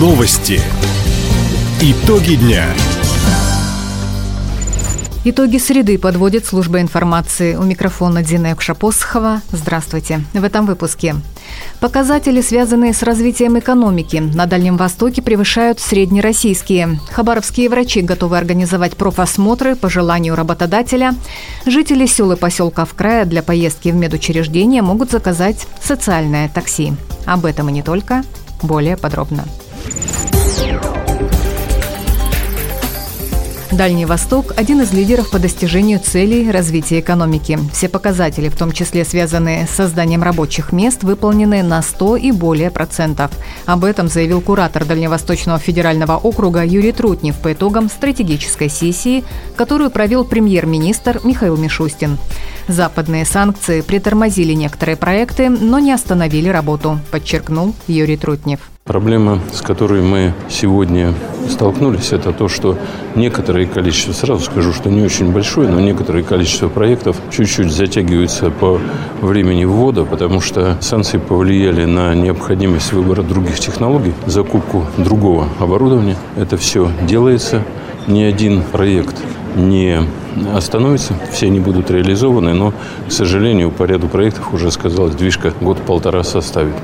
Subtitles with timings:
[0.00, 0.58] Новости.
[1.82, 2.64] Итоги дня.
[5.26, 7.54] Итоги среды подводит служба информации.
[7.54, 9.42] У микрофона Дина Экшапосхова.
[9.52, 10.24] Здравствуйте.
[10.32, 11.16] В этом выпуске.
[11.80, 16.98] Показатели, связанные с развитием экономики, на Дальнем Востоке превышают среднероссийские.
[17.12, 21.14] Хабаровские врачи готовы организовать профосмотры по желанию работодателя.
[21.66, 26.94] Жители сел и поселков края для поездки в медучреждение могут заказать социальное такси.
[27.26, 28.22] Об этом и не только.
[28.62, 29.44] Более подробно.
[33.80, 37.58] Дальний Восток– один из лидеров по достижению целей развития экономики.
[37.72, 42.70] Все показатели, в том числе связанные с созданием рабочих мест, выполнены на 100 и более
[42.70, 43.30] процентов.
[43.64, 49.24] Об этом заявил куратор Дальневосточного федерального округа Юрий Трутнев по итогам стратегической сессии,
[49.56, 52.18] которую провел премьер-министр Михаил Мишустин.
[52.68, 58.60] Западные санкции притормозили некоторые проекты, но не остановили работу, подчеркнул Юрий Трутнев.
[58.90, 61.14] Проблема, с которой мы сегодня
[61.48, 62.76] столкнулись, это то, что
[63.14, 68.80] некоторые количество, сразу скажу, что не очень большое, но некоторое количество проектов чуть-чуть затягиваются по
[69.20, 76.16] времени ввода, потому что санкции повлияли на необходимость выбора других технологий, закупку другого оборудования.
[76.34, 77.62] Это все делается.
[78.08, 79.14] Ни один проект
[79.54, 80.00] не
[80.52, 82.74] остановится, все они будут реализованы, но,
[83.06, 86.74] к сожалению, по ряду проектов уже сказалось, движка год-полтора составит.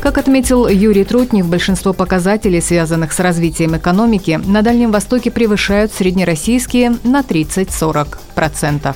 [0.00, 6.96] Как отметил Юрий Трутнев, большинство показателей, связанных с развитием экономики, на Дальнем Востоке превышают среднероссийские
[7.02, 8.94] на 30-40%.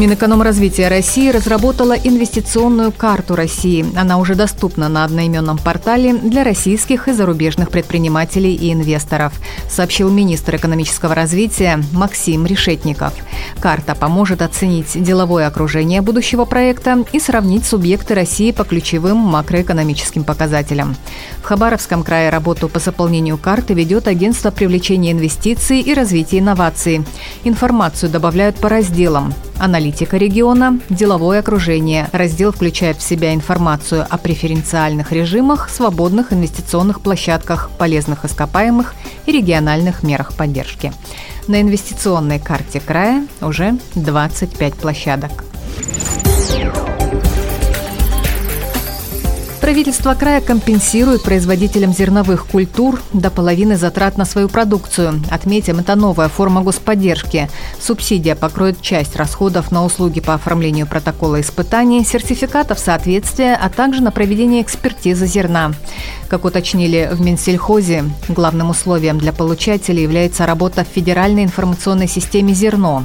[0.00, 3.84] Минэкономразвития России разработала инвестиционную карту России.
[3.94, 9.34] Она уже доступна на одноименном портале для российских и зарубежных предпринимателей и инвесторов,
[9.68, 13.12] сообщил министр экономического развития Максим Решетников.
[13.60, 20.96] Карта поможет оценить деловое окружение будущего проекта и сравнить субъекты России по ключевым макроэкономическим показателям.
[21.42, 27.04] В Хабаровском крае работу по заполнению карты ведет агентство привлечения инвестиций и развития инноваций.
[27.44, 32.08] Информацию добавляют по разделам Аналитика региона, деловое окружение.
[32.12, 38.94] Раздел включает в себя информацию о преференциальных режимах, свободных инвестиционных площадках, полезных ископаемых
[39.26, 40.92] и региональных мерах поддержки.
[41.48, 45.44] На инвестиционной карте края уже 25 площадок.
[49.70, 55.22] Правительство края компенсирует производителям зерновых культур до половины затрат на свою продукцию.
[55.30, 57.48] Отметим, это новая форма господдержки.
[57.80, 64.10] Субсидия покроет часть расходов на услуги по оформлению протокола испытаний, сертификатов соответствия, а также на
[64.10, 65.72] проведение экспертизы зерна.
[66.26, 73.04] Как уточнили в Минсельхозе, главным условием для получателей является работа в Федеральной информационной системе «Зерно».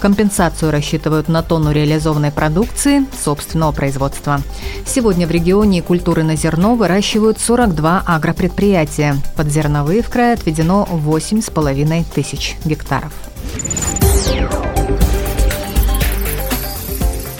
[0.00, 4.40] Компенсацию рассчитывают на тонну реализованной продукции собственного производства.
[4.86, 9.16] Сегодня в регионе культуры на зерно выращивают 42 агропредприятия.
[9.36, 13.12] Под зерновые в крае отведено 8,5 тысяч гектаров.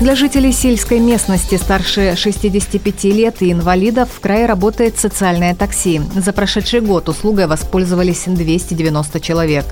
[0.00, 6.00] Для жителей сельской местности старше 65 лет и инвалидов в крае работает социальное такси.
[6.16, 9.66] За прошедший год услугой воспользовались 290 человек.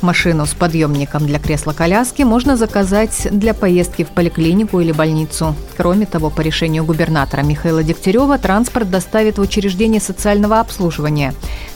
[0.00, 5.54] Машину с подъемником для кресла-коляски можно заказать для поездки в поликлинику или больницу.
[5.76, 11.34] Кроме того, по решению губернатора Михаила Дегтярева транспорт доставит в учреждение социального обслуживания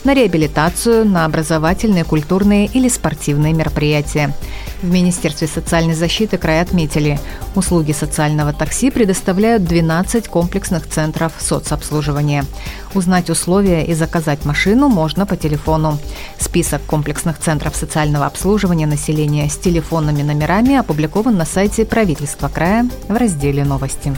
[0.09, 4.35] на реабилитацию, на образовательные, культурные или спортивные мероприятия.
[4.81, 7.21] В Министерстве социальной защиты края отметили,
[7.55, 12.47] услуги социального такси предоставляют 12 комплексных центров соцобслуживания.
[12.95, 15.99] Узнать условия и заказать машину можно по телефону.
[16.41, 23.15] Список комплексных центров социального обслуживания населения с телефонными номерами опубликован на сайте правительства края в
[23.15, 24.17] разделе «Новости».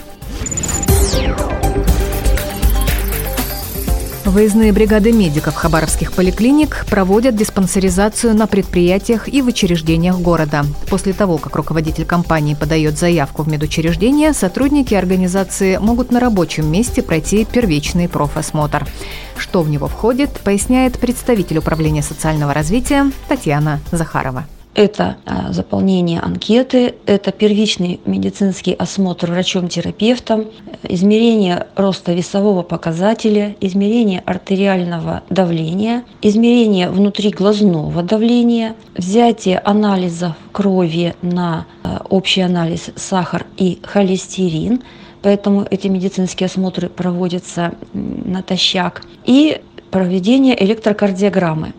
[4.30, 10.64] Выездные бригады медиков хабаровских поликлиник проводят диспансеризацию на предприятиях и в учреждениях города.
[10.88, 17.02] После того, как руководитель компании подает заявку в медучреждение, сотрудники организации могут на рабочем месте
[17.02, 18.86] пройти первичный профосмотр.
[19.36, 24.46] Что в него входит, поясняет представитель управления социального развития Татьяна Захарова.
[24.74, 30.46] Это а, заполнение анкеты, это первичный медицинский осмотр врачом-терапевтом,
[30.84, 42.02] измерение роста весового показателя, измерение артериального давления, измерение внутриглазного давления, взятие анализов крови на а,
[42.08, 44.82] общий анализ сахар и холестерин,
[45.20, 51.72] поэтому эти медицинские осмотры проводятся натощак, и проведение электрокардиограммы.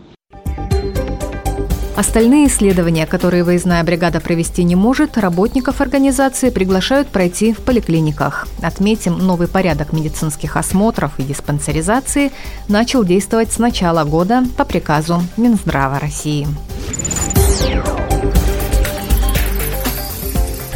[1.94, 8.48] Остальные исследования, которые выездная бригада провести не может, работников организации приглашают пройти в поликлиниках.
[8.62, 12.32] Отметим, новый порядок медицинских осмотров и диспансеризации
[12.66, 16.48] начал действовать с начала года по приказу Минздрава России.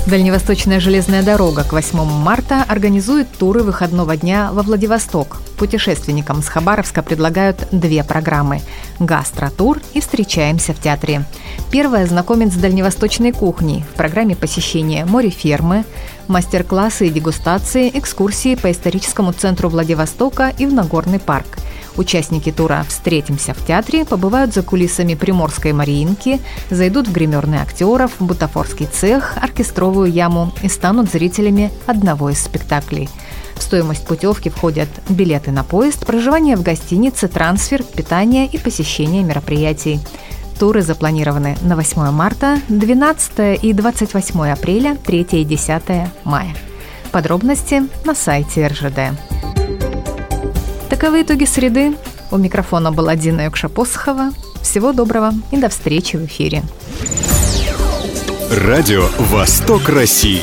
[0.06, 5.38] Дальневосточная железная дорога к 8 марта организует туры выходного дня во Владивосток.
[5.56, 8.60] Путешественникам с Хабаровска предлагают две программы–
[8.98, 11.24] гастротур и «Встречаемся в театре».
[11.70, 13.84] Первая знакомит с дальневосточной кухней.
[13.92, 15.84] В программе посещения море-фермы,
[16.28, 21.46] мастер-классы и дегустации, экскурсии по историческому центру Владивостока и в Нагорный парк–
[21.96, 28.86] Участники тура «Встретимся в театре» побывают за кулисами Приморской Мариинки, зайдут в гримерный актеров, бутафорский
[28.86, 33.08] цех, оркестровую яму и станут зрителями одного из спектаклей.
[33.66, 39.98] Стоимость путевки входят билеты на поезд, проживание в гостинице, трансфер, питание и посещение мероприятий.
[40.60, 45.82] Туры запланированы на 8 марта, 12 и 28 апреля, 3 и 10
[46.22, 46.54] мая.
[47.10, 49.18] Подробности на сайте РЖД.
[50.88, 51.96] Таковы итоги среды.
[52.30, 54.32] У микрофона была Дина Юкша-Посохова.
[54.62, 56.62] Всего доброго и до встречи в эфире.
[58.48, 60.42] Радио «Восток России».